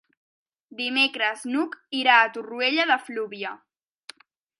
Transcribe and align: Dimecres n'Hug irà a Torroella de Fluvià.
Dimecres 0.77 1.43
n'Hug 1.55 1.77
irà 1.99 2.15
a 2.21 2.31
Torroella 2.37 2.87
de 2.93 2.97
Fluvià. 3.05 3.53